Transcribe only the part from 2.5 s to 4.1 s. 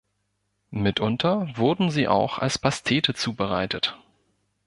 Pastete zubereitet.